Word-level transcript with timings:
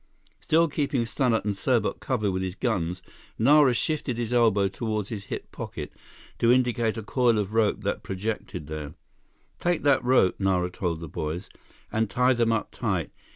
Still 0.39 0.67
keeping 0.67 1.03
Stannart 1.05 1.45
and 1.45 1.53
Serbot 1.55 1.99
covered 1.99 2.31
with 2.31 2.41
his 2.41 2.55
guns, 2.55 3.03
Nara 3.37 3.75
shifted 3.75 4.17
his 4.17 4.33
elbow 4.33 4.67
toward 4.67 5.09
his 5.09 5.25
hip 5.25 5.51
pocket 5.51 5.93
to 6.39 6.51
indicate 6.51 6.97
a 6.97 7.03
coil 7.03 7.37
of 7.37 7.53
rope 7.53 7.81
that 7.83 8.01
projected 8.01 8.65
there. 8.65 8.95
"Take 9.59 9.83
that 9.83 10.03
rope," 10.03 10.39
Nara 10.39 10.71
told 10.71 11.01
the 11.01 11.07
boys, 11.07 11.49
"and 11.91 12.09
tie 12.09 12.33
them 12.33 12.51
up 12.51 12.71
tight. 12.71 13.11